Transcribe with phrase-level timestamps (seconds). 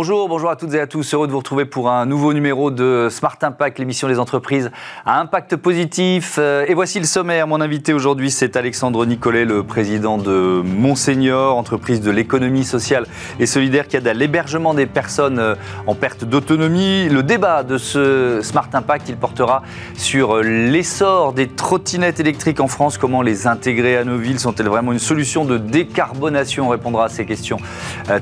[0.00, 1.12] Bonjour, bonjour à toutes et à tous.
[1.12, 4.70] Heureux de vous retrouver pour un nouveau numéro de Smart Impact, l'émission des entreprises
[5.04, 6.36] à impact positif.
[6.38, 7.48] Euh, et voici le sommaire.
[7.48, 13.06] Mon invité aujourd'hui, c'est Alexandre Nicolet, le président de Monseigneur, entreprise de l'économie sociale
[13.40, 15.56] et solidaire qui aide à l'hébergement des personnes euh,
[15.88, 17.08] en perte d'autonomie.
[17.08, 22.68] Le débat de ce Smart Impact, il portera sur euh, l'essor des trottinettes électriques en
[22.68, 22.98] France.
[22.98, 24.38] Comment les intégrer à nos villes?
[24.38, 26.66] Sont-elles vraiment une solution de décarbonation?
[26.66, 27.58] On répondra à ces questions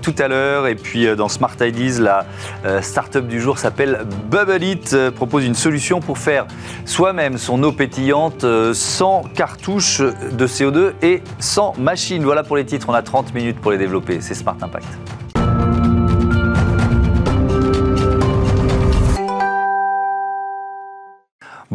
[0.01, 0.69] tout à l'heure.
[0.69, 1.53] Et puis dans Smart
[1.99, 2.25] La
[2.65, 6.47] euh, start-up du jour s'appelle Bubble It, euh, propose une solution pour faire
[6.85, 12.23] soi-même son eau pétillante euh, sans cartouche de CO2 et sans machine.
[12.23, 14.87] Voilà pour les titres, on a 30 minutes pour les développer, c'est Smart Impact.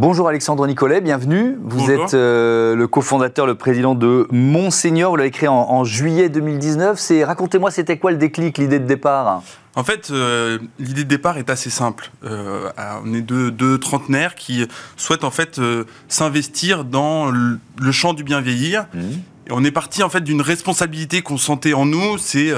[0.02, 1.60] Bonjour Alexandre Nicolet, bienvenue.
[1.64, 5.12] Vous êtes le cofondateur, le président de Monseigneur.
[5.12, 7.00] Vous l'avez créé en, en juillet 2019.
[7.24, 9.44] Racontez-moi, c'était quoi le déclic, l'idée de départ?
[9.76, 12.10] En fait, euh, l'idée de départ est assez simple.
[12.24, 12.72] Euh,
[13.06, 14.66] on est deux, trentenaires qui
[14.98, 17.60] souhaitent en fait euh, s'investir dans le,
[17.92, 18.88] champ du bien vieillir.
[18.96, 19.00] Mmh.
[19.46, 22.52] Et on est parti en fait d'une responsabilité qu'on sentait en nous, c'est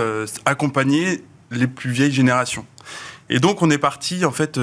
[0.45, 2.65] accompagner les plus vieilles générations.
[3.29, 4.57] Et donc on est parti en fait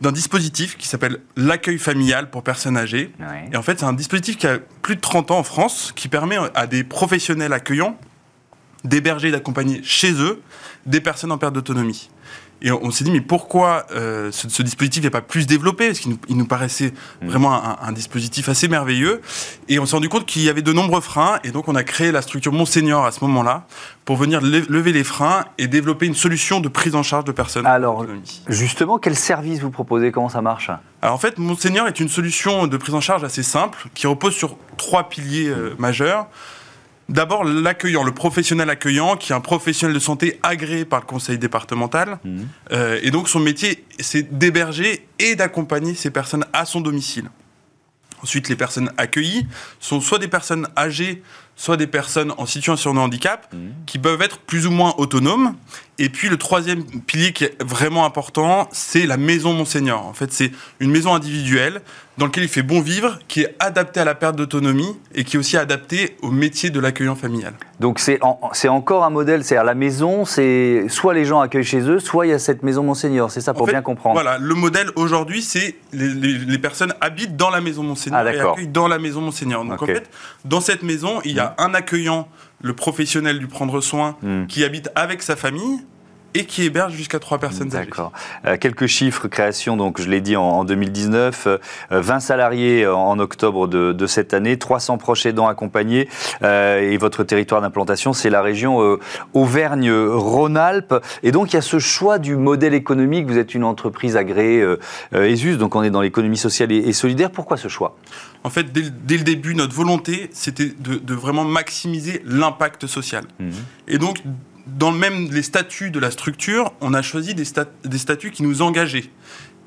[0.00, 3.12] d'un dispositif qui s'appelle l'accueil familial pour personnes âgées.
[3.52, 6.08] Et en fait, c'est un dispositif qui a plus de 30 ans en France, qui
[6.08, 7.98] permet à des professionnels accueillants
[8.84, 10.42] d'héberger, d'accompagner chez eux
[10.86, 12.10] des personnes en perte d'autonomie.
[12.64, 15.88] Et on, s'est dit, mais pourquoi euh, ce, dispositif n'est pas plus développé?
[15.88, 17.28] Parce qu'il nous, paraissait mm.
[17.28, 19.20] vraiment un, dispositif assez merveilleux.
[19.68, 21.38] Et on s'est rendu compte qu'il y avait de nombreux freins.
[21.44, 23.66] Et donc, on a créé la structure Monseigneur à ce moment-là
[24.06, 27.66] pour venir lever les freins et développer une solution de prise en charge de personnes.
[27.66, 28.06] Alors,
[28.48, 30.10] justement, quel service vous proposez?
[30.10, 30.70] Comment ça marche?
[31.02, 34.34] Alors, en fait, Monseigneur est une solution de prise en charge assez simple qui repose
[34.34, 36.28] sur trois piliers euh, majeurs.
[37.08, 41.38] D'abord, l'accueillant, le professionnel accueillant, qui est un professionnel de santé agréé par le conseil
[41.38, 42.18] départemental.
[42.24, 42.42] Mmh.
[42.72, 47.28] Euh, et donc, son métier, c'est d'héberger et d'accompagner ces personnes à son domicile.
[48.22, 49.46] Ensuite, les personnes accueillies
[49.80, 51.22] sont soit des personnes âgées,
[51.56, 53.58] soit des personnes en situation de handicap, mmh.
[53.84, 55.56] qui peuvent être plus ou moins autonomes.
[55.98, 60.04] Et puis le troisième pilier qui est vraiment important, c'est la maison Monseigneur.
[60.04, 60.50] En fait, c'est
[60.80, 61.82] une maison individuelle
[62.18, 65.36] dans laquelle il fait bon vivre, qui est adaptée à la perte d'autonomie et qui
[65.36, 67.54] est aussi adaptée au métier de l'accueillant familial.
[67.80, 68.20] Donc c'est
[68.68, 72.26] encore un modèle, c'est à la maison, c'est soit les gens accueillent chez eux, soit
[72.26, 73.30] il y a cette maison Monseigneur.
[73.30, 74.14] C'est ça pour bien comprendre.
[74.14, 78.38] Voilà, le modèle aujourd'hui, c'est les, les, personnes habitent dans la maison Monseigneur ah, et
[78.38, 79.64] accueillent dans la maison Monseigneur.
[79.64, 80.08] Donc en fait,
[80.44, 82.28] dans cette maison, il y a un accueillant
[82.64, 84.46] le professionnel du prendre soin hmm.
[84.46, 85.80] qui habite avec sa famille
[86.34, 88.12] et qui héberge jusqu'à trois personnes D'accord.
[88.44, 91.48] Euh, quelques chiffres, création, donc je l'ai dit en, 2019,
[91.90, 96.08] 20 euh, salariés en octobre de, cette année, 300 proches aidants accompagnés,
[96.42, 98.98] euh, et votre territoire d'implantation, c'est la région
[99.32, 100.94] Auvergne-Rhône-Alpes.
[101.22, 104.64] Et donc il y a ce choix du modèle économique, vous êtes une entreprise agréée
[105.12, 107.30] ESUS, donc on est dans l'économie sociale et, solidaire.
[107.30, 107.96] Pourquoi ce choix?
[108.42, 113.24] En fait, dès, le début, notre volonté, c'était de, vraiment maximiser l'impact social.
[113.38, 113.50] Mmh.
[113.88, 114.22] Et donc,
[114.66, 119.10] dans même les statuts de la structure, on a choisi des, statuts qui nous engageaient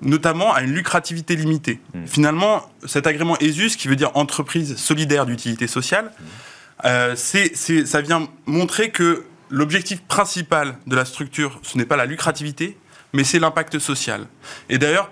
[0.03, 1.79] notamment à une lucrativité limitée.
[1.95, 2.05] Mmh.
[2.05, 6.85] Finalement, cet agrément ESUS, qui veut dire entreprise solidaire d'utilité sociale, mmh.
[6.85, 12.77] euh, ça vient montrer que l'objectif principal de la structure, ce n'est pas la lucrativité,
[13.13, 14.27] mais c'est l'impact social.
[14.69, 15.09] Et d'ailleurs,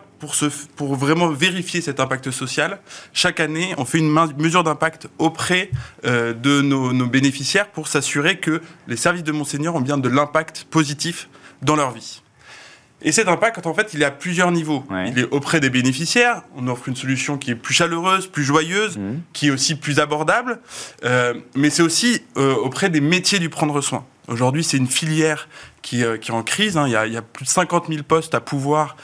[0.75, 2.79] pour, vraiment vérifier cet impact social,
[3.13, 5.69] chaque année, on fait une mesure d'impact auprès
[6.05, 10.65] euh, de nos, bénéficiaires pour s'assurer que les services de Monseigneur ont bien de l'impact
[10.69, 11.29] positif
[11.61, 12.21] dans leur vie.
[13.01, 14.83] Et cet impact, en fait, il est à plusieurs niveaux.
[15.07, 16.41] Il est auprès des bénéficiaires.
[16.55, 19.19] On offre une solution qui est plus chaleureuse, plus joyeuse, mmh.
[19.31, 20.59] qui est aussi plus abordable.
[21.03, 24.05] Euh, mais c'est aussi euh, auprès des métiers du prendre soin.
[24.27, 25.47] Aujourd'hui, c'est une filière
[25.83, 26.77] qui, est en crise.
[26.77, 26.87] Hein.
[26.87, 28.95] Il, y a, il, y a, plus de 50 000 postes à pouvoir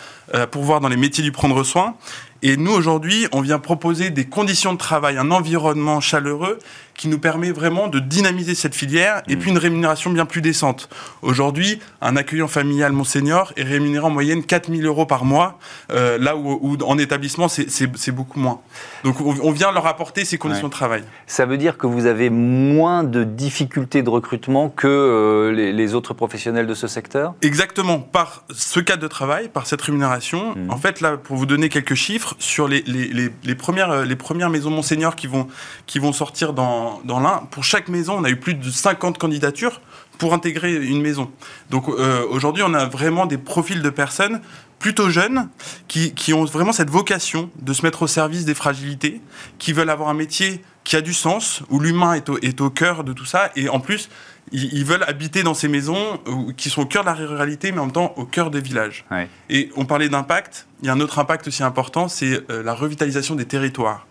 [0.51, 1.95] pour voir dans les métiers du prendre soin.
[2.41, 6.57] Et nous, aujourd'hui, on vient proposer des conditions de travail, un environnement chaleureux
[6.95, 9.39] qui nous permet vraiment de dynamiser cette filière et mm.
[9.39, 10.89] puis une rémunération bien plus décente.
[11.21, 15.59] Aujourd'hui, un accueillant familial Monseigneur est rémunéré en moyenne 4000 euros par mois,
[15.91, 18.59] euh, là où, en établissement, c'est beaucoup moins.
[19.03, 21.03] Donc on, vient leur apporter ces conditions de travail.
[21.27, 26.13] Ça veut dire que vous avez moins de difficultés de recrutement que euh, les, autres
[26.13, 27.33] professionnels de ce secteur?
[27.41, 27.99] Exactement.
[27.99, 30.71] Par ce cadre de travail, par cette rémunération, mm.
[30.71, 34.69] en fait, là, pour vous donner quelques chiffres, sur les, les, premières, les premières maisons
[34.69, 35.47] Monseigneur qui vont,
[35.85, 39.17] qui vont sortir dans dans, l'un, pour chaque maison, on a eu plus de 50
[39.17, 39.81] candidatures
[40.17, 41.31] pour intégrer une maison.
[41.69, 44.41] Donc euh, aujourd'hui, on a vraiment des profils de personnes
[44.79, 45.47] plutôt jeunes
[45.87, 49.21] qui, qui, ont vraiment cette vocation de se mettre au service des fragilités,
[49.59, 52.71] qui veulent avoir un métier qui a du sens, où l'humain est au, est au
[52.71, 54.09] cœur de tout ça, et en plus,
[54.51, 56.19] ils, veulent habiter dans ces maisons
[56.57, 59.05] qui sont au cœur de la ruralité, mais en même temps au cœur des villages.
[59.49, 60.67] Et on parlait d'impact.
[60.81, 64.05] Il y a un autre impact aussi important, c'est la revitalisation des territoires.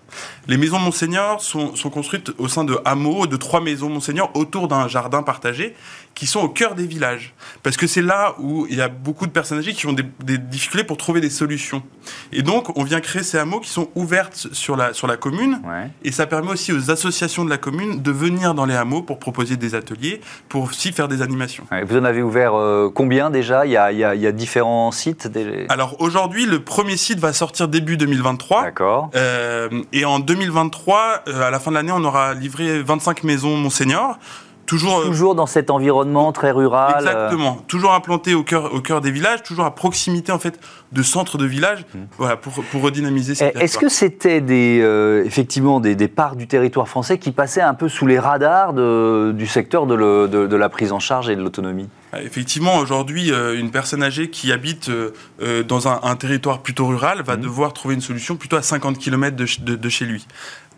[0.49, 4.88] Les maisons Monseigneur sont, construites au sein de hameaux, de trois maisons Monseigneur autour d'un
[4.88, 5.75] jardin partagé
[6.14, 7.34] qui sont au cœur des villages.
[7.62, 10.38] Parce que c'est là où il y a beaucoup de personnes âgées qui ont des,
[10.38, 11.82] difficultés pour trouver des solutions.
[12.32, 15.61] Et donc, on vient créer ces hameaux qui sont ouvertes sur la, sur la commune.
[16.05, 19.19] Et ça permet aussi aux associations de la commune de venir dans les hameaux pour
[19.19, 21.64] proposer des ateliers, pour aussi faire des animations.
[21.87, 23.64] vous en avez ouvert euh, combien déjà?
[23.64, 25.28] Il y, a, il, y a, différents sites
[25.69, 28.62] Alors aujourd'hui, le premier site va sortir début 2023.
[28.62, 29.11] D'accord.
[29.15, 33.57] Euh, et en 2023, euh, à la fin de l'année, on aura livré 25 maisons
[33.57, 34.19] Monseigneur.
[34.71, 36.95] Toujours, euh, toujours dans cet environnement très rural.
[37.01, 37.57] Exactement.
[37.67, 40.61] Toujours implanté au cœur, au cœur des villages, toujours à proximité en fait
[40.93, 41.99] de centres de villages, mmh.
[42.19, 46.47] voilà, pour, pour redynamiser ces Est-ce que c'était des, euh, effectivement des, des, parts du
[46.47, 50.57] territoire français qui passaient un peu sous les radars de, du secteur de, le, de,
[50.57, 51.89] la prise en charge et de l'autonomie?
[52.19, 54.91] Effectivement, aujourd'hui, une personne âgée qui habite
[55.41, 57.41] dans un, territoire plutôt rural va mmh.
[57.41, 60.27] devoir trouver une solution plutôt à 50 km de, de chez lui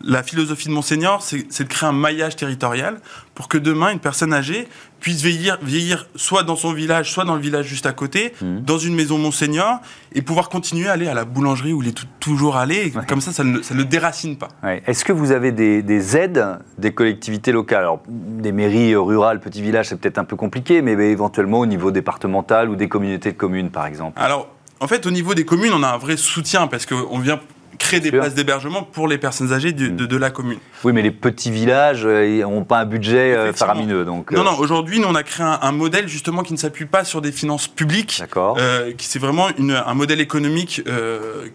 [0.03, 2.99] la philosophie de Monseigneur, c'est de créer un maillage territorial
[3.35, 4.67] pour que demain, une personne âgée
[4.99, 8.59] puisse vieillir, vieillir soit dans son village, soit dans le village juste à côté, mmh.
[8.59, 9.79] dans une maison Monseigneur,
[10.13, 12.93] et pouvoir continuer à aller à la boulangerie où il est toujours allé.
[13.07, 14.49] Comme ça, ça ne, ça ne déracine pas.
[14.85, 17.83] Est-ce que vous avez des, aides des collectivités locales?
[17.83, 21.91] Alors, des mairies rurales, petits villages, c'est peut-être un peu compliqué, mais éventuellement au niveau
[21.91, 24.47] départemental ou des communautés de communes, par exemple Alors,
[24.79, 27.39] en fait, au niveau des communes, on a un vrai soutien parce qu'on vient
[27.77, 30.59] créer des places d'hébergement pour les personnes âgées de, de, la commune.
[30.83, 34.05] Oui, mais les petits villages n'ont euh, pas un budget euh, faramineux.
[34.05, 34.43] Donc, Non, euh.
[34.43, 37.31] non, aujourd'hui, nous, on a créé un, modèle justement qui ne s'appuie pas sur des
[37.31, 38.17] finances publiques.
[38.19, 38.57] D'accord.
[38.97, 40.83] c'est vraiment une, un modèle économique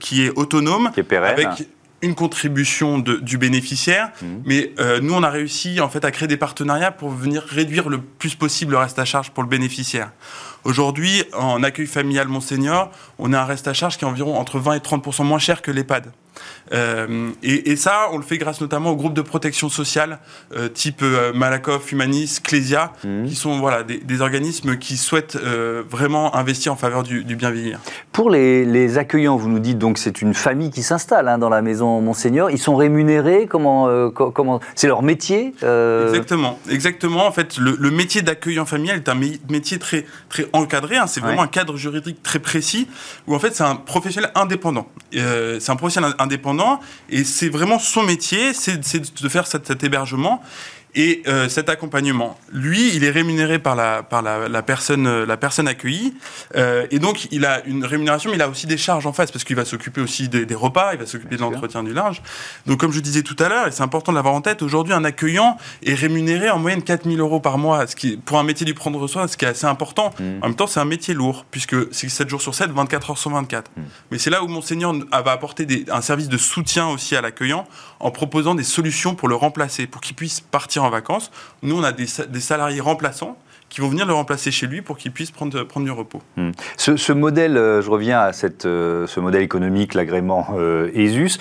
[0.01, 0.91] qui est autonome.
[0.93, 1.33] Qui est pérenne.
[1.33, 1.69] Avec
[2.01, 4.27] une contribution de, du bénéficiaire, mmh.
[4.45, 4.73] mais
[5.03, 8.37] nous on a réussi en fait à créer des partenariats pour venir réduire le plus
[8.37, 10.13] possible le reste à charge pour le bénéficiaire.
[10.65, 14.59] Aujourd'hui, en accueil familial Monseigneur, on a un reste à charge qui est environ entre
[14.59, 16.13] 20 et 30% moins cher que l'EHPAD.
[16.73, 20.19] Euh, et, ça, on le fait grâce notamment aux groupes de protection sociale,
[20.57, 23.27] euh, type euh, Malakoff, Humanis, Clésia, mmh.
[23.27, 25.39] qui sont voilà, des, organismes qui souhaitent
[25.89, 27.79] vraiment investir en faveur du, bien vieillir.
[28.13, 31.63] Pour les, accueillants, vous nous dites donc c'est une famille qui s'installe hein, dans la
[31.63, 32.51] maison Monseigneur.
[32.51, 37.27] Ils sont rémunérés Comment, comment C'est leur métier Exactement, exactement.
[37.27, 39.19] En fait, le, métier d'accueillant familial est un
[39.49, 40.97] métier très, très encadré.
[40.97, 41.07] Hein.
[41.07, 42.89] C'est vraiment un cadre juridique très précis
[43.27, 44.89] où en fait c'est un professionnel indépendant.
[45.13, 46.81] c'est un professionnel indépendant indépendant.
[47.09, 50.43] Et c'est vraiment son métier, c'est de faire cet hébergement
[50.95, 52.39] et euh, cet accompagnement.
[52.53, 56.15] Lui, il est rémunéré par la, par la, personne, la personne accueillie.
[56.57, 59.31] Euh, et donc, il a une rémunération, mais il a aussi des charges en face,
[59.31, 62.23] parce qu'il va s'occuper aussi des, repas, il va s'occuper de l'entretien du linge.
[62.67, 64.95] Donc, comme je disais tout à l'heure, et c'est important de l'avoir en tête, aujourd'hui,
[64.95, 68.65] un accueillant est rémunéré en moyenne 4000 euros par mois, ce qui, pour un métier
[68.65, 70.13] du prendre soin, ce qui est assez important.
[70.19, 70.25] Mmh.
[70.43, 73.19] En même temps, c'est un métier lourd, puisque c'est 7 jours sur 7, 24 heures
[73.19, 73.71] sur 24.
[73.71, 73.83] Mmh.
[74.11, 77.67] Mais c'est là où Monseigneur va apporter des, un service de soutien aussi à l'accueillant,
[78.01, 81.31] en proposant des solutions pour le remplacer, pour qu'il puisse partir en vacances.
[81.63, 83.37] Nous, on a des, salariés remplaçants
[83.69, 86.23] qui vont venir le remplacer chez lui pour qu'il puisse prendre, prendre du repos.
[86.37, 86.51] Hmm.
[86.77, 91.39] Ce, modèle, euh, je reviens à cette, euh, ce modèle économique, l'agrément euh, ESUS.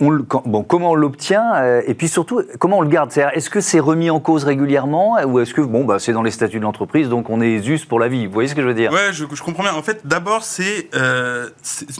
[0.00, 3.10] bon, comment on l'obtient et puis surtout comment on le garde?
[3.16, 6.32] Est-ce que c'est remis en cause régulièrement ou est-ce que bon bah c'est dans les
[6.32, 8.26] statuts de l'entreprise donc on est ESUS pour la vie?
[8.26, 8.92] Vous voyez ce que je veux dire?
[8.92, 9.74] Ouais, je, je, comprends bien.
[9.74, 10.90] En fait, d'abord c'est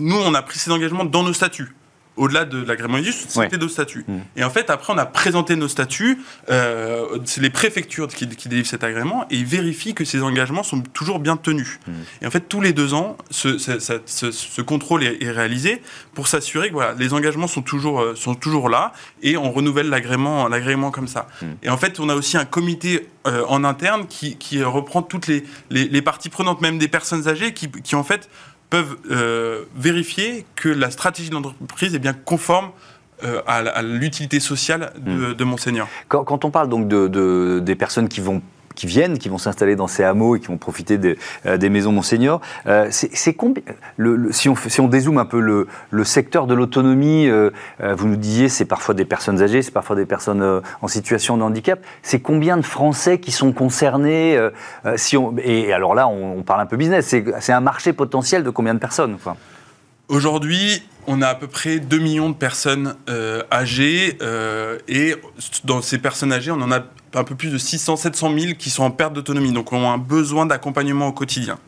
[0.00, 1.72] nous on a pris ces engagements dans nos statuts
[2.16, 4.04] au-delà de l'agrément ISUS, c'était nos statuts.
[4.06, 4.18] Mm.
[4.36, 6.18] Et en fait, après, on a présenté nos statuts.
[6.50, 10.80] Euh, c'est les préfectures qui, délivrent cet agrément et ils vérifient que ces engagements sont
[10.80, 11.80] toujours bien tenus.
[11.86, 11.92] Mm.
[12.22, 15.80] Et en fait, tous les deux ans, ce, ce, contrôle est, réalisé
[16.14, 18.92] pour s'assurer que voilà, les engagements sont toujours, euh, sont toujours là
[19.22, 21.28] et on renouvelle l'agrément, comme ça.
[21.40, 21.46] Mm.
[21.62, 25.28] Et en fait, on a aussi un comité euh, en interne qui, qui, reprend toutes
[25.28, 28.28] les, les, les, parties prenantes, même des personnes âgées, qui, qui en fait
[28.72, 32.70] peuvent euh, vérifier que la stratégie de l'entreprise est bien conforme
[33.22, 35.46] euh, à, l'utilité sociale de, mmh.
[35.46, 35.88] Monseigneur.
[36.08, 38.40] Quand, quand, on parle donc de, des personnes qui vont
[38.74, 41.92] qui viennent, qui vont s'installer dans ces hameaux et qui vont profiter des, euh, maisons
[41.92, 42.40] Monseigneur.
[42.66, 43.62] Euh, c'est combien
[44.30, 47.50] si, on, si dézoome un peu le, le secteur de l'autonomie, euh,
[47.80, 51.42] vous nous disiez c'est parfois des personnes âgées, c'est parfois des personnes en situation de
[51.42, 51.80] handicap.
[52.02, 54.38] C'est combien de Français qui sont concernés
[54.96, 57.14] si on, Et alors là, on, parle un peu business.
[57.40, 59.16] C'est un marché potentiel de combien de personnes
[60.08, 62.96] Aujourd'hui, on a à peu près 2 millions de personnes
[63.50, 64.18] âgées
[64.88, 65.14] et
[65.64, 66.82] dans ces personnes âgées, on en a
[67.14, 69.98] un peu plus de 600, 700 000 qui sont en perte d'autonomie, donc ont un
[69.98, 71.58] besoin d'accompagnement au quotidien.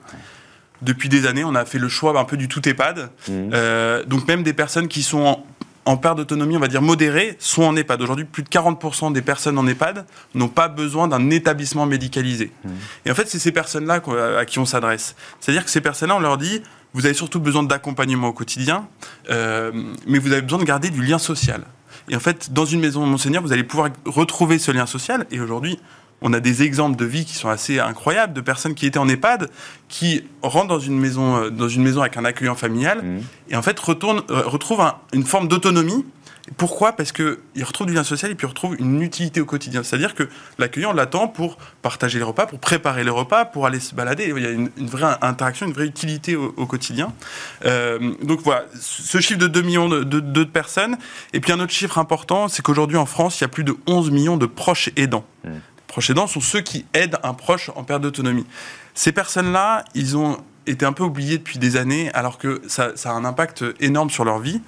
[0.82, 3.10] Depuis des années, on a fait le choix un peu du tout EHPAD.
[3.28, 3.32] Mmh.
[3.52, 5.42] Euh, donc même des personnes qui sont
[5.86, 8.02] en perte d'autonomie, on va dire modérée, sont en EHPAD.
[8.02, 12.50] Aujourd'hui, plus de 40% des personnes en EHPAD n'ont pas besoin d'un établissement médicalisé.
[12.64, 12.68] Mmh.
[13.06, 14.02] Et en fait, c'est ces personnes-là
[14.38, 15.14] à qui on s'adresse.
[15.40, 16.62] C'est-à-dire que ces personnes-là, on leur dit,
[16.94, 18.86] vous avez surtout besoin d'accompagnement au quotidien,
[19.28, 19.72] euh,
[20.06, 21.62] mais vous avez besoin de garder du lien social.
[22.08, 25.26] Et en fait, dans une maison Monseigneur, vous allez pouvoir retrouver ce lien social.
[25.30, 25.78] Et aujourd'hui,
[26.20, 29.08] on a des exemples de vie qui sont assez incroyables, de personnes qui étaient en
[29.08, 29.50] EHPAD,
[29.88, 33.20] qui rentrent dans une maison, euh, dans une maison avec un accueillant familial, mmh.
[33.50, 34.82] et en fait retournent, euh, retrouvent
[35.12, 36.04] une forme d'autonomie
[36.58, 36.92] pourquoi?
[36.92, 39.82] Parce qu'il retrouve du lien social et puis il retrouve une utilité au quotidien.
[39.82, 43.94] C'est-à-dire que l'accueillant l'attend pour partager les repas, pour préparer les repas, pour aller se
[43.94, 44.30] balader.
[44.36, 47.12] Il y a une, vraie interaction, une vraie utilité au, quotidien.
[47.64, 50.98] Euh, donc voilà, ce chiffre de 2 millions de, personnes.
[51.32, 53.74] Et puis un autre chiffre important, c'est qu'aujourd'hui en France, il y a plus de
[53.86, 55.24] 11 millions de proches aidants.
[55.44, 55.50] Mmh.
[55.86, 58.46] proches aidants sont ceux qui aident un proche en perte d'autonomie.
[58.92, 63.10] Ces personnes-là, ils ont été un peu oubliés depuis des années, alors que ça, ça
[63.10, 64.60] a un impact énorme sur leur vie.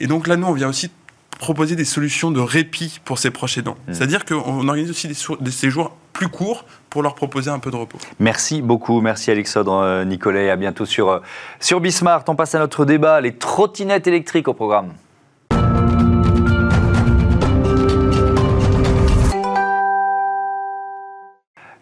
[0.00, 0.90] Et donc là, nous, on vient aussi
[1.40, 3.76] proposer des solutions de répit pour ces proches aidants.
[3.88, 3.94] Mmh.
[3.94, 7.98] C'est-à-dire qu'on organise aussi des, séjours plus courts pour leur proposer un peu de repos.
[8.18, 11.20] Merci beaucoup, merci Alexandre euh, Nicolet, à bientôt sur, euh,
[11.58, 12.24] sur Bismart.
[12.28, 14.92] On passe à notre débat, les trottinettes électriques au programme.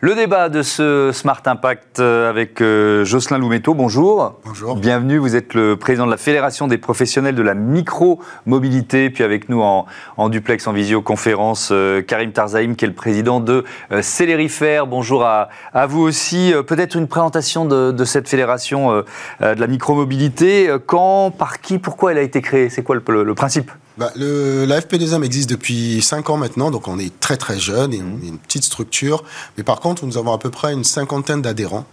[0.00, 4.38] Le débat de ce Smart Impact euh, avec euh, Jocelyn Loumetto, bonjour.
[4.44, 4.76] Bonjour.
[4.76, 9.48] Bienvenue, vous êtes le président de la Fédération des professionnels de la micro-mobilité, puis avec
[9.48, 13.64] nous en, duplex, en visioconférence, euh, Karim Tarzaïm, qui est le président de
[14.00, 14.86] Célérifère.
[14.86, 15.48] Bonjour à,
[15.88, 16.54] vous aussi.
[16.68, 19.04] Peut-être une présentation de, cette fédération de
[19.40, 20.70] la micro-mobilité.
[20.86, 22.70] Quand, par qui, pourquoi elle a été créée?
[22.70, 23.72] C'est quoi le principe?
[23.98, 27.92] Bah, le, La FP2M existe depuis 5 ans maintenant, donc on est très très jeune
[27.92, 29.24] et on est une petite structure.
[29.56, 31.84] Mais par contre, nous avons à peu près une cinquantaine d'adhérents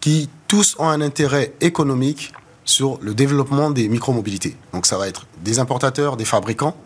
[0.00, 2.32] qui tous ont un intérêt économique
[2.64, 4.56] sur le développement des micromobilités.
[4.72, 6.76] Donc ça va être des importateurs, des fabricants,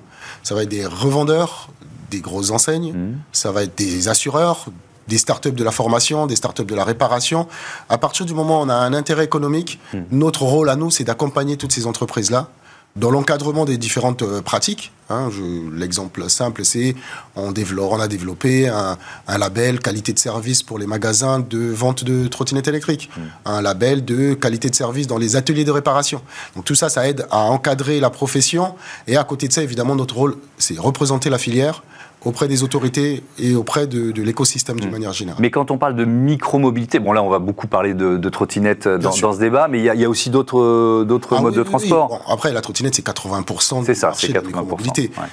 [0.42, 1.68] ça va être des revendeurs,
[2.10, 3.18] des grosses enseignes, mmh.
[3.32, 4.66] ça va être des assureurs,
[5.08, 7.48] des startups de la formation, des startups de la réparation.
[7.88, 9.98] À partir du moment où on a un intérêt économique, mmh.
[10.12, 12.50] notre rôle à nous, c'est d'accompagner toutes ces entreprises-là
[12.96, 15.28] dans l'encadrement des différentes euh, pratiques, Hein,
[15.72, 16.96] l'exemple simple, c'est
[17.36, 18.96] on, on, a développé un,
[19.38, 23.20] label qualité de service pour les magasins de vente de trottinettes électriques, mm.
[23.44, 26.22] un label de qualité de service dans les ateliers de réparation.
[26.56, 28.74] Donc tout ça, ça aide à encadrer la profession.
[29.06, 31.84] Et à côté de ça, évidemment, notre rôle, c'est représenter la filière,
[32.24, 34.92] auprès des autorités et auprès de, l'écosystème d'une mm.
[34.92, 35.40] manière générale.
[35.40, 39.12] Mais quand on parle de micromobilité, bon là on va beaucoup parler de, trottinettes dans,
[39.12, 42.22] ce débat, mais il y, a aussi d'autres ah modes de transport.
[42.28, 43.84] Après la trottinette c'est 80%.
[43.84, 44.76] C'est ça, c'est 80%.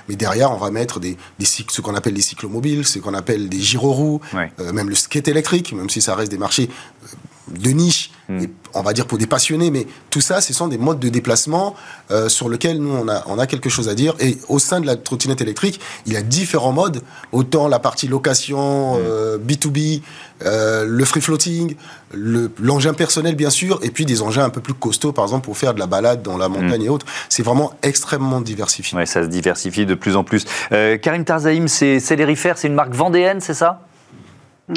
[0.08, 1.00] Mais derrière, on va mettre
[1.40, 4.52] ce qu'on appelle des cyclomobiles, ce qu'on appelle des gyroroues, ouais.
[4.60, 6.70] Euh, même le skate électrique, même si ça reste des marchés
[7.04, 8.46] euh, de niche hmm.
[8.74, 11.76] on va dire pour des passionnés, mais tout ça, ce sont des modes de déplacement
[12.12, 14.16] euh, sur lesquels nous, on a, on a quelque chose à dire.
[14.20, 17.02] Et au sein de la trottinette électrique, il y a différents modes,
[17.32, 20.02] autant la partie location, B2B, hmm.
[20.46, 21.76] euh, euh, le free floating,
[22.14, 25.58] l'engin personnel, bien sûr, et puis des engins un peu plus costauds, par exemple, pour
[25.58, 26.86] faire de la balade dans la montagne hmm.
[26.86, 27.06] et autres.
[27.30, 28.98] C'est vraiment extrêmement diversifié.
[28.98, 30.46] Oui, ça se diversifie de plus en plus.
[30.70, 33.82] Karim Tarzaïm, c'est Célérifère, c'est une marque vendéenne, c'est ça?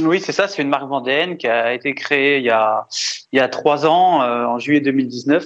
[0.02, 0.48] Oui, c'est ça.
[0.48, 2.86] C'est une marque vendéenne qui a été créée il y a,
[3.32, 5.44] il y a trois ans, euh, en juillet 2019,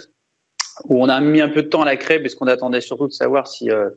[0.84, 3.06] où on a mis un peu de temps à la créer parce qu'on attendait surtout
[3.06, 3.90] de savoir si euh,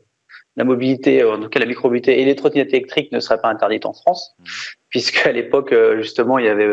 [0.56, 3.86] la mobilité, en tout cas la micromobilité et les trottinettes électriques ne seraient pas interdites
[3.86, 4.44] en France, mmh.
[4.90, 6.70] puisqu'à l'époque, euh, justement, il y avait,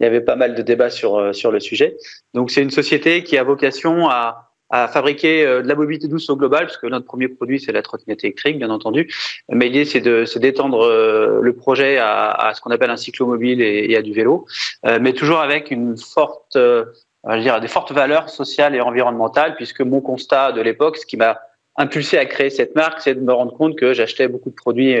[0.00, 1.96] il y avait pas mal de débats sur, sur le sujet.
[2.32, 6.28] Donc, c'est une société qui a vocation à, à fabriquer euh, de la mobilité douce
[6.30, 9.12] au global, parce que notre premier produit, c'est la trottinette électrique, bien entendu.
[9.48, 13.60] Mais l'idée, c'est de d'étendre euh, le projet à, à ce qu'on appelle un cyclomobile
[13.62, 14.46] et, et à du vélo,
[14.86, 19.80] euh, mais toujours avec une forte, je dire, des fortes valeurs sociales et environnementales, puisque
[19.80, 21.38] mon constat de l'époque, ce qui m'a
[21.76, 24.96] impulsé à créer cette marque, c'est de me rendre compte que j'achetais beaucoup de produits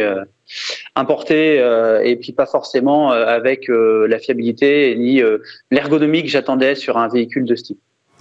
[0.96, 1.56] importés
[2.02, 5.22] et puis pas forcément avec la fiabilité ni
[5.70, 7.78] l'ergonomie que j'attendais sur un véhicule de ce type.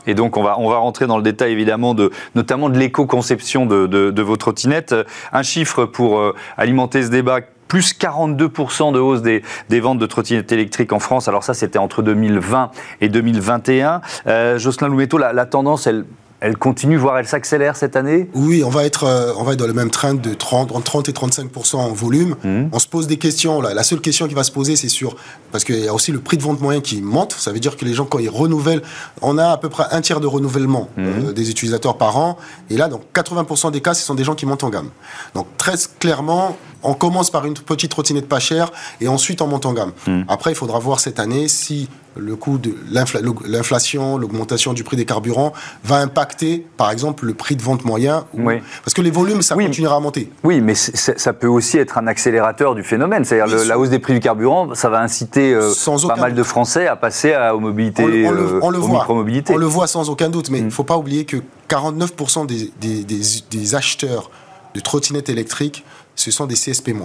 [0.08, 3.66] Et donc, on va, on va rentrer dans le détail, évidemment, de, notamment de l'éco-conception
[3.66, 4.96] de, de, vos trottinettes.
[5.32, 9.42] Un chiffre pour euh, alimenter ce débat plus 42% de hausse des,
[9.80, 11.28] ventes de trottinettes électriques en France.
[11.28, 12.70] Alors ça, c'était entre 2020
[13.02, 14.02] et 2021.
[14.28, 16.06] Euh, Jocelyn Loumetto, la, la, tendance, elle
[16.44, 19.60] elle continue, voire elle s'accélère cette année Oui, on va être, euh, on va être
[19.60, 22.36] dans le même train de 30, entre 30 et 35% en volume.
[22.44, 22.66] Mmh.
[22.74, 23.62] On se pose des questions.
[23.62, 23.74] Là.
[23.74, 25.16] La seule question qui va se poser, c'est sur
[25.54, 27.32] parce qu'il y a aussi le prix de vente moyen qui monte.
[27.32, 28.82] Ça veut dire que les gens quand ils renouvellent,
[29.22, 31.02] on a à peu près un tiers de renouvellement mmh.
[31.02, 32.38] euh, des utilisateurs par an.
[32.70, 34.90] Et là, dans 80% des cas, ce sont des gens qui montent en gamme.
[35.36, 38.70] Donc très clairement, on commence par une petite trottinette pas chère
[39.00, 39.94] et ensuite on monte en gamme.
[40.08, 40.24] Hmm.
[40.28, 45.06] Après, il faudra voir cette année si le coût de l'inflation, l'augmentation du prix des
[45.06, 45.54] carburants
[45.84, 48.26] va impacter, par exemple, le prix de vente moyen.
[48.34, 48.62] oui.
[48.84, 50.32] Parce que les volumes, ça continuera à monter.
[50.44, 53.26] Oui, mais ça peut aussi être un accélérateur du phénomène.
[53.26, 55.72] C'est-à-dire la hausse des prix du carburant, ça va inciter euh,
[56.08, 59.08] pas mal de Français à passer à, aux mobilités, on, le, euh, voit.
[59.10, 61.38] On le voit sans aucun doute, mais il ne faut pas oublier que
[61.70, 64.30] 49% des, des, des acheteurs
[64.74, 65.84] de trottinettes électriques,
[66.16, 66.96] ce sont des CSP-.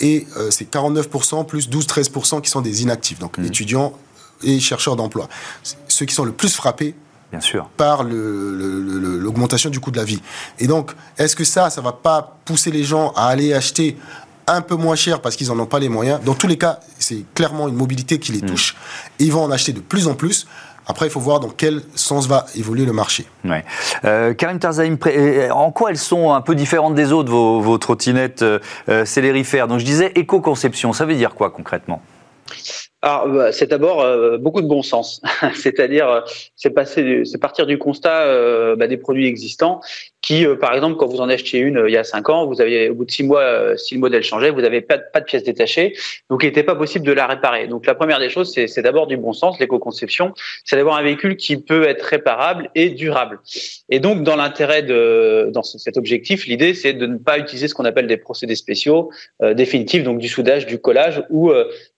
[0.00, 3.44] Et euh, c'est 49% plus 12-13% qui sont des inactifs, donc mmh.
[3.44, 3.92] étudiants
[4.42, 5.28] et chercheurs d'emploi.
[5.88, 6.94] Ceux qui sont le plus frappés
[7.30, 7.68] Bien sûr.
[7.76, 10.22] par l'augmentation du coût de la vie.
[10.58, 13.96] Et donc, est-ce que ça, ça va pas pousser les gens à aller acheter
[14.46, 16.20] un peu moins cher parce qu'ils n'en ont pas les moyens?
[16.24, 18.46] Dans tous les cas, c'est clairement une mobilité qui les mmh.
[18.46, 18.76] touche.
[19.18, 20.46] Et ils vont en acheter de plus en plus
[20.86, 23.26] après, il faut voir dans quel sens va évoluer le marché.
[23.44, 23.64] Ouais.
[24.04, 27.78] Euh, Karim Tarzaïm, euh, en quoi elles sont un peu différentes des autres, vos, vos
[27.78, 29.66] trottinettes euh, euh célérifères?
[29.66, 32.02] Donc je disais éco-conception, ça veut dire quoi concrètement?
[33.04, 35.20] Alors, bah, c'est d'abord euh, beaucoup de bon sens,
[35.54, 36.20] c'est-à-dire euh,
[36.56, 36.72] c'est
[37.26, 39.82] c'est partir du constat euh, bah, des produits existants
[40.24, 42.88] qui, par exemple, quand vous en achetez une il y a cinq ans, vous avez
[42.88, 45.44] au bout de six mois, si le modèle changeait, vous n'avez pas, pas de pièces
[45.44, 45.94] détachées,
[46.30, 47.66] donc il n'était pas possible de la réparer.
[47.66, 50.32] Donc la première des choses, c'est d'abord du bon sens, l'éco-conception,
[50.64, 53.40] c'est d'avoir un véhicule qui peut être réparable et durable.
[53.88, 57.74] Et donc dans l'intérêt de dans cet objectif, l'idée c'est de ne pas utiliser ce
[57.74, 59.10] qu'on appelle des procédés spéciaux
[59.42, 61.52] définitifs, donc du soudage, du collage ou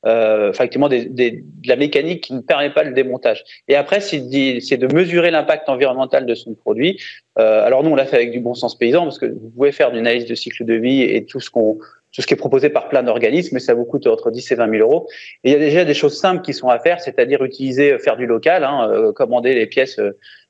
[0.05, 3.45] effectivement des de la mécanique qui ne permet pas le démontage.
[3.69, 7.01] Et après, c'est de mesurer l'impact environnemental de son produit.
[7.39, 9.73] Euh, alors nous, on l'a fait avec du bon sens paysan, parce que vous pouvez
[9.73, 11.79] faire une analyse de cycle de vie et tout ce qu'on
[12.13, 14.55] tout ce qui est proposé par plein d'organismes, mais ça vous coûte entre 10 et
[14.55, 15.07] 20 000 euros.
[15.45, 18.17] Il y a déjà des choses simples qui sont à faire, c'est-à-dire utiliser, euh, faire
[18.17, 20.01] du local, hein, euh, commander les pièces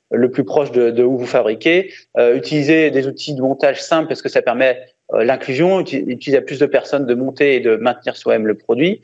[0.09, 4.21] le plus proche de, de où vous fabriquez, utiliser des outils de montage simples parce
[4.21, 4.77] que ça permet
[5.13, 9.01] euh, l'inclusion, utiliser à plus de personnes de monter et de maintenir soi-même le produit,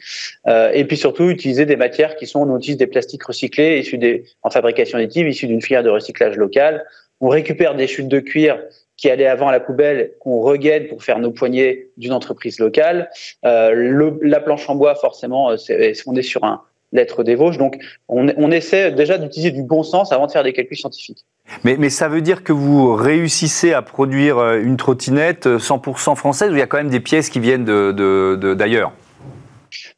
[0.48, 3.98] euh, et puis surtout utiliser des matières qui sont, on utilise des plastiques recyclés issus
[3.98, 6.84] des, en fabrication additive, issus d'une filière de recyclage locale.
[7.24, 8.60] On récupère des chutes de cuir
[8.98, 13.10] qui allaient avant à la poubelle, qu'on regaine pour faire nos poignées d'une entreprise locale.
[13.46, 17.58] Euh, la planche en bois, forcément, c'est, on est sur un, lettre des Vosges.
[17.58, 17.78] Donc,
[18.10, 21.26] on, essaie déjà d'utiliser du bon sens avant de faire des calculs scientifiques.
[21.63, 26.52] Mais, ça veut dire que vous réussissez à produire euh, une trottinette 100% euh, française
[26.52, 28.91] ou il y a quand même des pièces qui viennent d'ailleurs?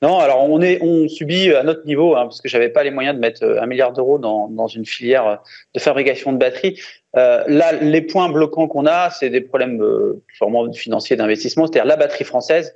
[0.06, 3.20] Non, alors on, subit à notre niveau, hein, parce que j'avais pas les moyens de
[3.20, 5.42] mettre euh, un milliard d'euros dans, dans, une filière
[5.74, 6.80] de fabrication de batteries.
[7.18, 10.22] Euh, là, les points bloquants qu'on a, c'est des problèmes euh,
[10.76, 12.76] financiers d'investissement, c'est-à-dire la batterie française.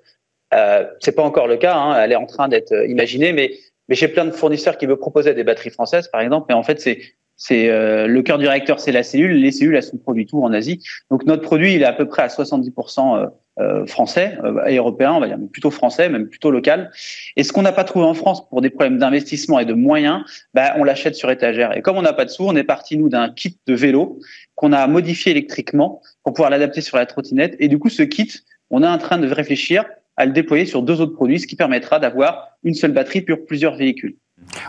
[0.56, 3.52] Euh, c'est pas encore le cas, hein, elle est en train d'être imaginée, mais
[3.90, 6.64] mais j'ai plein de fournisseurs qui me proposaient des batteries françaises, par exemple, mais en
[6.64, 7.00] fait, c'est
[7.42, 9.40] c'est euh, le cœur du réacteur, c'est la cellule.
[9.40, 10.84] Les cellules, elles sont produites tout en Asie.
[11.10, 15.14] Donc notre produit, il est à peu près à 70% euh, euh, français et européen,
[15.14, 16.92] on va dire, mais plutôt français, même plutôt local.
[17.36, 20.24] Et ce qu'on n'a pas trouvé en France pour des problèmes d'investissement et de moyens,
[20.54, 21.76] bah, on l'achète sur étagère.
[21.78, 24.20] Et comme on n'a pas de sous, on est parti nous d'un kit de vélo
[24.56, 27.56] qu'on a modifié électriquement pour pouvoir l'adapter sur la trottinette.
[27.60, 28.32] Et du coup, ce kit,
[28.70, 29.86] on est en train de réfléchir
[30.18, 33.46] à le déployer sur deux autres produits, ce qui permettra d'avoir une seule batterie pour
[33.46, 34.16] plusieurs véhicules.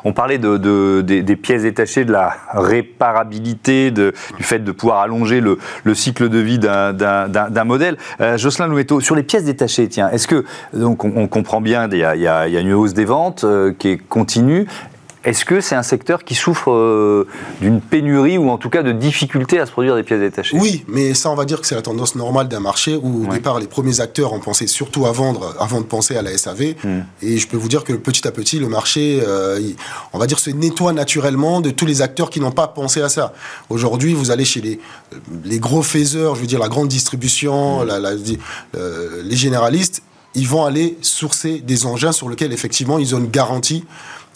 [0.05, 5.59] On parlait de, des, pièces détachées, de la réparabilité, du fait de pouvoir allonger le,
[5.95, 7.97] cycle de vie d'un modèle.
[8.21, 11.99] Euh, Jocelyn Louetto, sur les pièces détachées, tiens, est-ce que, donc on, comprend bien, il
[11.99, 14.67] y, a, il y, a, une hausse des ventes euh, qui est continue,
[15.23, 17.27] est-ce que c'est un secteur qui souffre euh,
[17.61, 20.57] d'une pénurie ou en tout cas de difficulté à se produire des pièces détachées?
[20.59, 23.33] Oui, mais ça, on va dire que c'est la tendance normale d'un marché où au
[23.33, 26.75] départ, les premiers acteurs ont pensé surtout à vendre avant de penser à la SAV.
[26.83, 27.01] Hmm.
[27.21, 29.61] Et je peux vous dire que petit à petit, le marché, euh,
[30.15, 33.11] on va dire, se nettoie naturellement de tous les acteurs qui n'ont pas pensé à
[33.11, 33.35] ça.
[33.69, 34.81] Aujourd'hui, vous allez chez les,
[35.45, 37.89] les gros faiseurs, je veux dire la grande distribution, hmm.
[39.25, 40.03] les généralistes,
[40.35, 43.85] ils vont aller sourcer des engins sur lesquels effectivement ils ont une garantie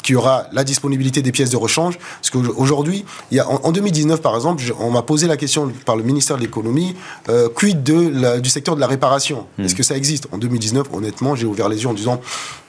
[0.05, 1.99] qu'il y aura la disponibilité des pièces de rechange.
[1.99, 6.37] Parce qu'aujourd'hui, en, en 2019, par exemple, on m'a posé la question par le ministère
[6.37, 6.95] de l'économie,
[7.29, 9.47] euh, quid de du secteur de la réparation?
[9.59, 9.64] Hmm.
[9.64, 10.29] Est-ce que ça existe?
[10.31, 12.21] En 2019, honnêtement, j'ai ouvert les yeux en disant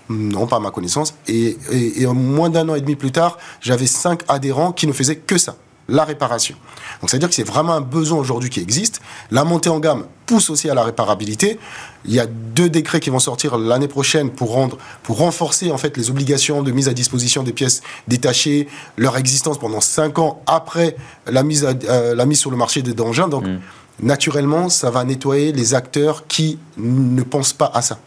[0.07, 1.13] non, pas à ma connaissance.
[1.27, 4.93] Et, et, et moins d'un an et demi plus tard, j'avais cinq adhérents qui ne
[4.93, 5.55] faisaient que ça
[5.87, 6.55] la réparation.
[7.01, 9.01] Donc c'est-à-dire que c'est vraiment un besoin aujourd'hui qui existe.
[9.31, 11.59] La montée en gamme pousse aussi à la réparabilité.
[12.05, 15.77] Il y a deux décrets qui vont sortir l'année prochaine pour rendre, pour renforcer en
[15.77, 18.67] fait les obligations de mise à disposition des pièces détachées,
[18.97, 20.95] leur existence pendant cinq ans après
[21.27, 23.27] la mise, euh, la mise sur le marché des engins.
[23.27, 23.59] Donc mm.
[24.01, 27.99] naturellement, ça va nettoyer les acteurs qui ne pensent pas à ça.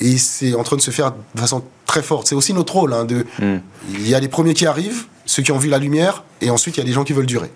[0.00, 2.26] Et c'est en train de se faire de façon très forte.
[2.26, 2.92] C'est aussi notre rôle.
[2.92, 3.60] Hein, de, mm.
[3.90, 6.76] Il y a les premiers qui arrivent, ceux qui ont vu la lumière, et ensuite
[6.76, 7.50] il y a des gens qui veulent durer.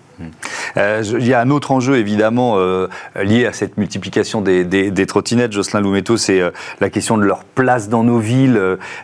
[0.77, 5.07] Euh, il y a un autre enjeu évidemment euh, lié à cette multiplication des, des,
[5.07, 5.53] trottinettes.
[5.53, 6.51] Jocelyn Loumetto, c'est euh,
[6.81, 8.61] la question de leur place dans nos villes.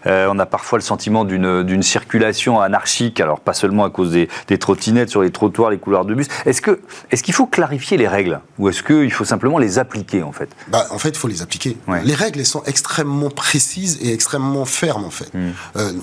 [0.07, 5.11] on a parfois le sentiment d'une circulation anarchique, alors pas seulement à cause des, trottinettes
[5.11, 6.29] sur les trottoirs, les couloirs de bus.
[6.47, 8.41] Est-ce qu'il faut clarifier les règles?
[8.59, 10.51] Ou est-ce qu'il faut simplement les appliquer en fait?
[10.69, 11.77] Bah, En fait, il faut les appliquer.
[12.05, 15.31] Les règles elles sont extrêmement précises et extrêmement fermes en fait.
[15.35, 15.53] Hmm.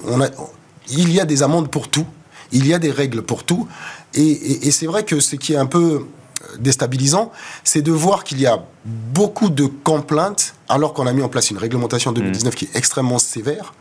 [0.07, 0.27] on a,
[0.89, 2.05] il y a des amendes pour tout.
[2.51, 3.67] Il y a des règles pour tout.
[4.17, 6.05] Et, c'est vrai que ce qui est un peu
[6.59, 7.31] déstabilisant,
[7.63, 11.51] c'est de voir qu'il y a beaucoup de complaintes alors qu'on a mis en place
[11.51, 13.73] une réglementation en 2019 qui est extrêmement sévère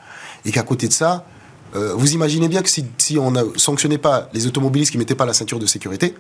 [0.45, 1.25] et qu'à côté de ça,
[1.75, 5.15] euh, vous imaginez bien que si, on ne sanctionnait pas les automobilistes qui ne mettaient
[5.15, 6.15] pas la ceinture de sécurité,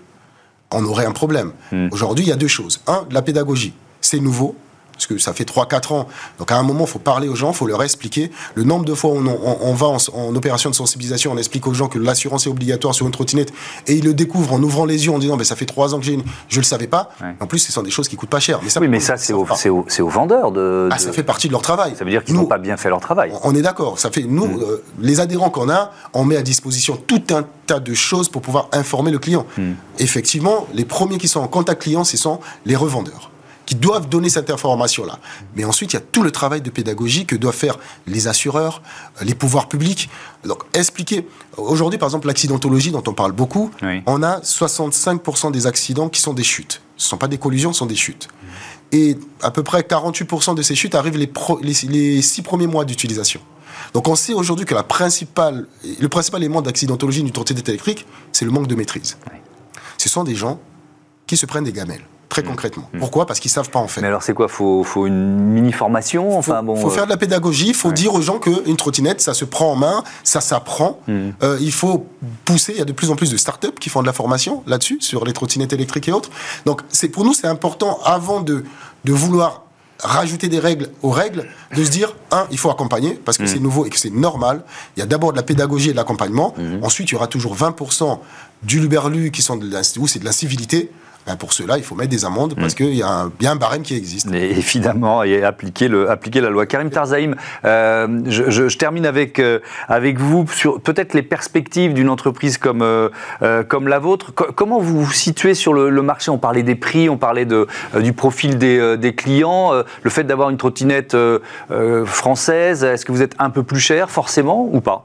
[0.72, 1.52] on aurait un problème.
[1.70, 1.88] Hmm.
[1.92, 2.80] Aujourd'hui, il y a deux choses.
[2.86, 3.74] Un, la pédagogie.
[4.00, 4.56] C'est nouveau
[4.96, 6.08] parce que ça fait 3-4 ans.
[6.38, 8.30] Donc à un moment, il faut parler aux gens, il faut leur expliquer.
[8.54, 11.88] Le nombre de fois où on, va en, opération de sensibilisation, on explique aux gens
[11.88, 13.52] que l'assurance est obligatoire sur une trottinette,
[13.86, 15.98] et ils le découvrent en ouvrant les yeux en disant, mais ça fait 3 ans
[15.98, 16.24] que j'ai une...
[16.48, 17.10] Je ne le savais pas.
[17.40, 18.60] En plus, ce sont des choses qui coûtent pas cher.
[18.62, 21.52] Mais ça, oui, mais ça, c'est aux, au, vendeurs de, Ah, ça fait partie de
[21.52, 21.94] leur travail.
[21.96, 23.32] Ça veut dire qu'ils n'ont pas bien fait leur travail.
[23.42, 23.98] On est d'accord.
[23.98, 24.62] Ça fait, nous, mm.
[24.62, 28.40] euh, les adhérents qu'on a, on met à disposition tout un tas de choses pour
[28.40, 29.46] pouvoir informer le client.
[29.58, 29.72] Mm.
[29.98, 33.30] Effectivement, les premiers qui sont en contact client, ce sont les revendeurs
[33.66, 35.18] qui doivent donner cette information-là.
[35.56, 37.76] Mais ensuite, il y a tout le travail de pédagogie que doivent faire
[38.06, 38.80] les assureurs,
[39.20, 40.08] euh, les pouvoirs publics.
[40.44, 41.26] Donc, expliquer.
[41.56, 43.70] Aujourd'hui, par exemple, l'accidentologie dont on parle beaucoup,
[44.06, 46.80] on a 65% des accidents qui sont des chutes.
[46.96, 48.28] Ce ne sont pas des collisions, ce sont des chutes.
[48.92, 51.30] Et à peu près 48% de ces chutes arrivent les,
[51.88, 53.40] les, six premiers mois d'utilisation.
[53.94, 55.66] Donc on sait aujourd'hui que la principale,
[55.98, 59.16] le principal élément d'accidentologie d'une trottinette électrique, c'est le manque de maîtrise.
[59.98, 60.60] Ce sont des gens
[61.26, 62.04] qui se prennent des gamelles
[62.42, 62.88] très concrètement.
[62.92, 62.98] Mm.
[62.98, 63.26] Pourquoi?
[63.26, 64.00] Parce qu'ils savent pas en fait.
[64.02, 64.48] Mais alors c'est quoi?
[64.48, 66.76] Faut, faut une mini formation Enfin bon.
[66.76, 67.72] Faut faire de la pédagogie.
[67.72, 71.00] Faut dire aux gens qu'une trottinette, ça se prend en main, ça s'apprend.
[71.06, 71.30] Mm.
[71.42, 72.06] Euh, il faut
[72.44, 72.72] pousser.
[72.72, 74.98] Il y a de plus en plus de startups qui font de la formation là-dessus
[75.00, 76.30] sur les trottinettes électriques et autres.
[76.66, 78.64] Donc c'est pour nous c'est important avant de
[79.04, 79.62] de vouloir
[80.02, 83.60] rajouter des règles aux règles, de se dire, un, il faut accompagner, parce que c'est
[83.60, 84.62] nouveau et que c'est normal.
[84.96, 86.54] Il y a d'abord de la pédagogie et de l'accompagnement.
[86.82, 88.18] Ensuite, il y aura toujours 20%
[88.62, 90.90] du luberlu qui sont de la, c'est de la civilité.
[91.26, 92.76] Ben, pour cela, il faut mettre des amendes parce mm.
[92.76, 94.32] qu'il y, a un, bien un barème qui existe.
[94.32, 96.66] Et évidemment, et appliquer, le, appliquer la loi.
[96.66, 97.34] Karim Tarzaïm,
[97.64, 99.58] euh, je, termine avec, euh,
[99.88, 103.08] avec vous sur peut-être les perspectives d'une entreprise comme, euh,
[103.64, 104.32] comme la vôtre.
[104.32, 106.30] comment vous vous situez sur le, marché?
[106.30, 107.66] On parlait des prix, on parlait de,
[107.98, 111.16] du profil des, des clients, le fait d'avoir une trottinette
[112.04, 115.04] française, est-ce que vous êtes un peu plus cher forcément ou pas?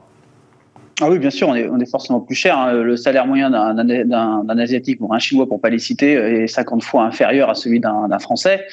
[1.02, 2.56] Ah oui, bien sûr, on est, forcément plus cher.
[2.56, 2.72] Hein.
[2.74, 7.02] Le salaire moyen d'un Asiatique, ou un Chinois pour pas les citer, est 50 fois
[7.02, 8.64] inférieur à celui d'un Français.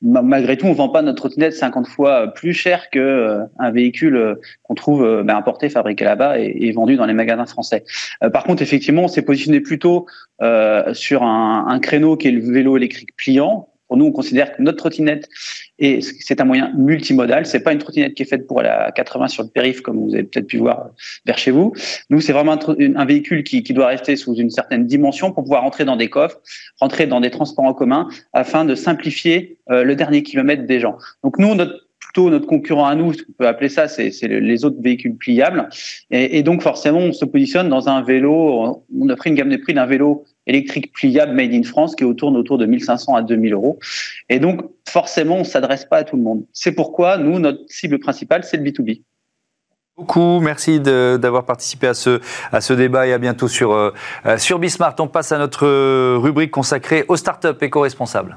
[0.00, 4.34] Malgré tout, on vend pas notre trottinette 50 fois plus cher qu'un euh, véhicule euh,
[4.62, 7.84] qu'on trouve euh, ben, importé, fabriqué là-bas et, vendu dans les magasins français.
[8.32, 10.06] par contre, effectivement, on s'est positionné plutôt
[10.92, 14.62] sur un, un créneau qui est le vélo électrique pliant, pour nous, on considère que
[14.62, 15.28] notre trottinette
[15.78, 17.46] et c'est un moyen multimodal.
[17.46, 19.98] C'est pas une trottinette qui est faite pour aller à 80 sur le périph, comme
[19.98, 20.90] vous avez peut-être pu voir
[21.26, 21.72] vers chez vous.
[22.10, 25.62] Nous, c'est vraiment un, véhicule qui, qui, doit rester sous une certaine dimension pour pouvoir
[25.62, 26.40] rentrer dans des coffres,
[26.80, 30.96] rentrer dans des transports en commun, afin de simplifier euh, le dernier kilomètre des gens.
[31.22, 34.64] Donc nous, notre plutôt notre concurrent à nous, ce qu'on peut appeler ça, c'est les
[34.64, 35.68] autres véhicules pliables.
[36.10, 38.84] Et, et, donc forcément, on se positionne dans un vélo.
[38.94, 42.04] On a pris une gamme de prix d'un vélo électrique pliable made in France qui
[42.16, 43.78] tourne autour de 1500 à 2000 euros.
[44.28, 46.44] Et donc, forcément, on s'adresse pas à tout le monde.
[46.52, 49.02] C'est pourquoi, nous, notre cible principale, c'est le B2B.
[49.96, 53.92] Beaucoup, merci d'avoir participé à ce, à ce débat et à bientôt sur, euh,
[54.38, 54.96] sur Bismart.
[54.98, 58.36] On passe à notre rubrique consacrée aux startups éco-responsables.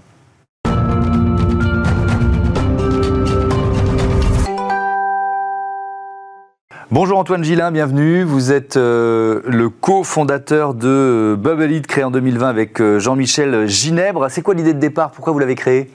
[6.89, 8.23] Bonjour Antoine Gillin, bienvenue.
[8.23, 13.67] Vous êtes euh, le cofondateur de euh, Bubble Eat, créé en 2020 avec euh, Jean-Michel
[13.67, 14.27] Ginèbre.
[14.29, 15.11] C'est quoi l'idée de départ?
[15.11, 15.91] Pourquoi vous l'avez créé?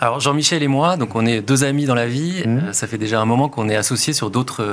[0.00, 2.44] Alors Jean-Michel et moi, donc on est deux amis dans la vie.
[2.46, 2.72] Mmh.
[2.72, 4.64] ça fait déjà un moment qu'on est associés sur d'autres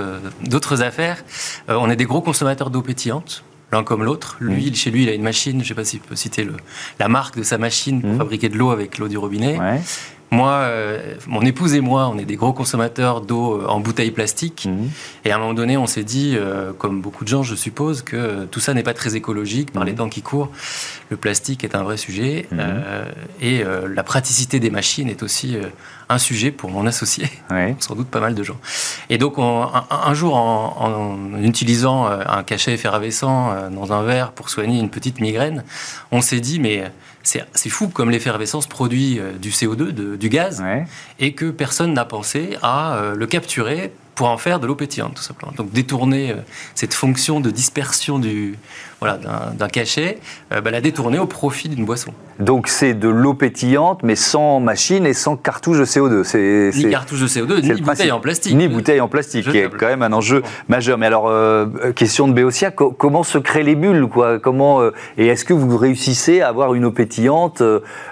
[0.44, 1.24] d'autres affaires.
[1.68, 4.38] on est des gros consommateurs d'eau pétillante l'un comme l'autre.
[4.40, 4.76] Lui, mmh.
[4.76, 6.54] chez lui, il a une machine, je ne sais pas si je peux citer le,
[7.00, 8.18] la marque de sa machine pour mmh.
[8.20, 9.58] fabriquer de l'eau avec l'eau du robinet.
[10.34, 14.10] Moi, euh, mon épouse et moi, on est des gros consommateurs d'eau euh, en bouteilles
[14.10, 14.66] plastiques.
[14.66, 14.90] Mhm.
[15.26, 18.02] Et à un moment donné, on s'est dit, euh, comme beaucoup de gens, je suppose,
[18.02, 19.72] que tout ça n'est pas très écologique.
[19.72, 19.98] Par les mhm.
[20.00, 20.50] temps qui courent,
[21.12, 22.48] le plastique est un vrai sujet.
[22.52, 22.62] Mhm.
[23.42, 25.58] et la praticité des machines est aussi
[26.14, 27.28] un sujet pour mon associé,
[27.80, 28.58] sans doute pas mal de gens.
[29.10, 34.80] Et donc, un, jour, en, en, utilisant un cachet effervescent dans un verre pour soigner
[34.80, 35.64] une petite migraine,
[36.12, 36.92] on s'est dit, mais
[37.24, 40.64] c'est fou comme l'effervescence produit euh, du CO2, du gaz,
[41.20, 45.16] et que personne n'a pensé à euh, le capturer pour en faire de l'eau pétillante,
[45.16, 45.54] tout simplement.
[45.56, 46.36] Donc détourner euh,
[46.76, 48.58] cette fonction de dispersion du,
[49.00, 49.20] voilà,
[49.54, 50.20] d'un cachet,
[50.54, 52.14] euh, bah, la détourner au profit d'une boisson.
[52.40, 56.24] Donc c'est de l'eau pétillante, mais sans machine et sans cartouche de CO2.
[56.24, 58.56] C'est, ni cartouche de CO2, ni bouteille en plastique.
[58.56, 60.98] Ni bouteille en plastique, qui est quand même un enjeu majeur.
[60.98, 64.40] Mais alors, euh, question de Béotia, comment se créent les bulles quoi?
[64.40, 64.82] Comment,
[65.18, 67.62] Et est-ce que vous réussissez à avoir une eau pétillante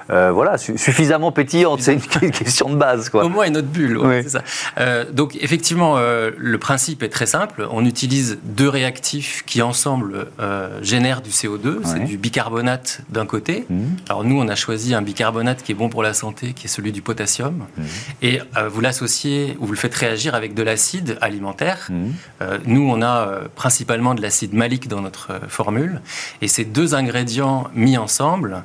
[0.09, 1.81] voilà, suffisamment pétillante?
[1.81, 3.09] C'est une question de base.
[3.09, 3.25] Quoi.
[3.25, 5.05] Au moins une autre bulle, c'est ça.
[5.11, 7.67] donc effectivement, euh, le principe est très simple.
[7.71, 11.79] On utilise deux réactifs qui ensemble euh, génèrent du CO2.
[11.83, 13.65] C'est du bicarbonate d'un côté.
[13.69, 13.83] Mmh.
[14.09, 16.69] Alors nous, on a choisi un bicarbonate qui est bon pour la santé, qui est
[16.69, 17.65] celui du potassium.
[17.77, 17.83] Mmh.
[18.21, 21.87] Et euh, vous l'associez ou vous le faites réagir avec de l'acide alimentaire.
[21.89, 22.11] Mmh.
[22.65, 26.01] nous, on a principalement de l'acide malique dans notre formule.
[26.41, 28.63] Et ces deux ingrédients mis ensemble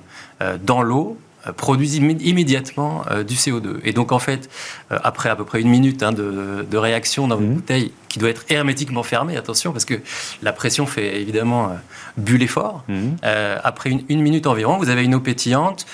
[0.62, 3.78] dans l'eau euh, produisent immédiatement euh, du CO2.
[3.84, 4.48] Et donc, en fait,
[4.92, 7.54] euh, après à peu près une minute hein, de, réaction dans une mmh.
[7.54, 9.94] bouteille qui doit être hermétiquement fermée, attention, parce que
[10.42, 11.70] la pression fait évidemment
[12.16, 12.84] bulle fort.
[12.88, 13.16] Mmh.
[13.62, 15.86] après une, une, minute environ, vous avez une eau pétillante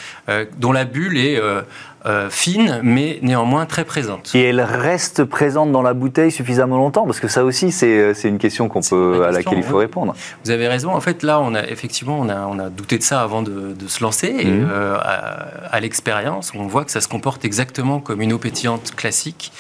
[0.59, 1.40] dont la bulle est
[2.05, 4.33] euh, fine, mais néanmoins très présente.
[4.35, 7.05] Et elle reste présente dans la bouteille suffisamment longtemps?
[7.05, 10.12] Parce que ça aussi, c'est euh, une question qu'on peut, à laquelle il faut répondre.
[10.44, 10.92] Vous avez raison.
[10.92, 13.77] En fait, là, on a effectivement, on a, on a douté de ça avant de,
[13.87, 14.35] se lancer.
[14.37, 14.68] Et mhm.
[14.68, 19.53] euh, à, l'expérience, on voit que ça se comporte exactement comme une eau pétillante classique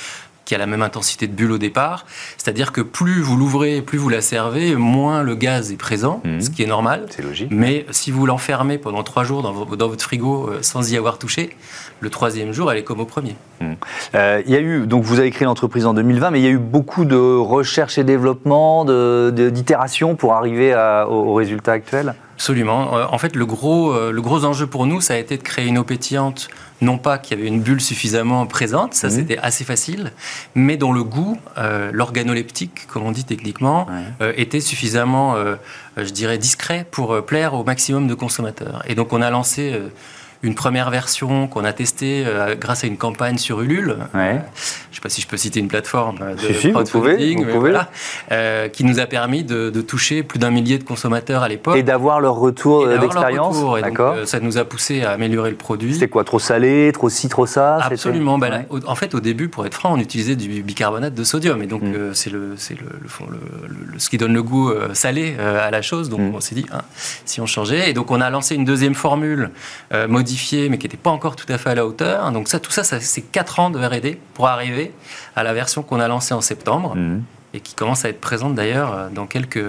[0.44, 2.06] qui a la même intensité de bulle au départ.
[2.36, 6.40] C'est-à-dire que plus vous l'ouvrez, plus vous la servez, moins le gaz est présent, mhm.
[6.40, 7.06] ce qui est normal.
[7.10, 7.48] C'est logique.
[7.50, 11.56] Mais si vous l'enfermez pendant trois jours dans, dans, votre frigo sans y avoir touché,
[12.00, 13.36] le troisième jour, elle est comme au premier.
[13.60, 13.74] Hmm.
[14.14, 16.48] Euh, il y a eu, donc vous avez créé l'entreprise en 2020, mais il y
[16.48, 18.84] a eu beaucoup de recherche et développement,
[19.30, 20.74] d'itération pour arriver
[21.08, 22.14] au, résultat actuel?
[22.42, 22.96] Absolument.
[22.96, 25.42] Euh, en fait, le gros, euh, le gros enjeu pour nous, ça a été de
[25.44, 26.48] créer une eau pétillante,
[26.80, 30.10] non pas qu'il y avait une bulle suffisamment présente, ça c'était assez facile,
[30.56, 31.38] mais dont le goût,
[31.92, 33.86] l'organoleptique, comme on dit techniquement,
[34.36, 35.36] était suffisamment,
[35.96, 38.82] je dirais, discret pour plaire au maximum de consommateurs.
[38.88, 39.80] Et donc on a lancé
[40.42, 43.96] une première version qu'on a testée euh, grâce à une campagne sur Ulule.
[44.12, 44.40] Ouais.
[44.90, 47.44] je ne sais pas si je peux citer une plateforme de si, vous pouvez, vous
[47.44, 47.78] pouvez.
[48.32, 51.76] Euh, qui nous a permis de, toucher plus d'un millier de consommateurs à l'époque.
[51.76, 53.56] Et d'avoir leur retour d'expérience.
[53.80, 54.14] D'accord.
[54.14, 55.94] Euh, ça nous a poussé à améliorer le produit.
[55.94, 57.76] C'était quoi Trop salé, trop ci, trop ça?
[57.76, 58.38] Absolument.
[58.38, 61.66] Ben en fait, au début, pour être franc, on utilisait du bicarbonate de sodium, et
[61.66, 62.14] donc mm.
[62.14, 63.36] c'est le, le,
[63.68, 66.08] le, ce qui donne le goût salé à la chose.
[66.08, 66.34] Donc mm.
[66.34, 66.82] on s'est dit, hein,
[67.24, 69.50] si on changeait, et donc on a lancé une deuxième formule
[70.08, 70.31] modifiée
[70.68, 72.30] mais qui n'était pas encore tout à fait à la hauteur.
[72.32, 74.92] Donc ça, tout ça, c'est 4 ans de R&D pour arriver
[75.36, 77.22] à la version qu'on a lancée en septembre mhm.
[77.54, 79.64] et qui commence à être présente d'ailleurs euh, dans quelques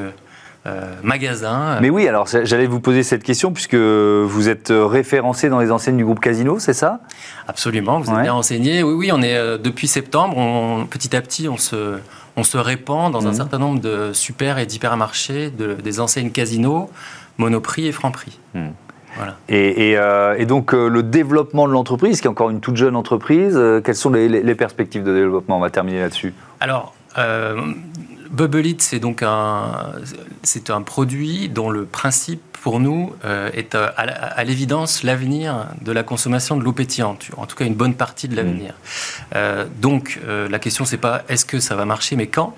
[0.65, 1.79] euh, magasins.
[1.81, 5.97] Mais oui, alors j'allais vous poser cette question puisque vous êtes référencé dans les enseignes
[5.97, 7.01] du groupe Casino, c'est ça?
[7.47, 8.81] Absolument, vous êtes bien renseigné.
[8.81, 11.97] Oui, oui, on est euh, depuis septembre, petit à petit, on se,
[12.37, 13.35] on se répand dans un mhm.
[13.35, 16.89] certain nombre de super et d'hypermarchés, de, des enseignes Casino,
[17.37, 18.39] Monoprix et Franprix.
[19.51, 23.53] Euh, et, donc euh, le développement de l'entreprise, qui est encore une toute jeune entreprise,
[23.55, 25.57] euh, quelles sont les, perspectives de développement?
[25.57, 26.33] On va terminer là-dessus.
[26.59, 26.93] Alors,
[28.31, 29.93] Bubble It, c'est donc un,
[30.41, 33.13] c'est un produit dont le principe pour nous
[33.53, 37.93] est à, l'évidence l'avenir de la consommation de l'eau pétillante, en tout cas une bonne
[37.93, 38.73] partie de l'avenir.
[39.35, 39.37] Mmh.
[39.81, 42.55] donc la question c'est pas est-ce que ça va marcher, mais quand?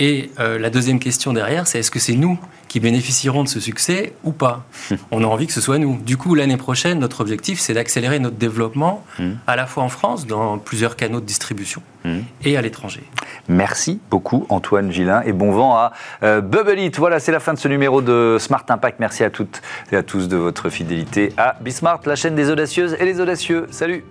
[0.00, 3.60] Et euh, la deuxième question derrière, c'est est-ce que c'est nous qui bénéficierons de ce
[3.60, 4.64] succès ou pas
[5.10, 5.98] On a envie que ce soit nous.
[5.98, 9.32] Du coup, l'année prochaine, notre objectif, c'est d'accélérer notre développement hmm.
[9.46, 12.20] à la fois en France, dans plusieurs canaux de distribution, hmm.
[12.44, 13.02] et à l'étranger.
[13.48, 15.92] Merci beaucoup, Antoine Gillin, et bon vent à
[16.22, 16.96] euh, Bubble It.
[16.98, 19.00] Voilà, c'est la fin de ce numéro de Smart Impact.
[19.00, 19.60] Merci à toutes
[19.92, 23.66] et à tous de votre fidélité à Bismart, la chaîne des audacieuses et les audacieux.
[23.70, 24.04] Salut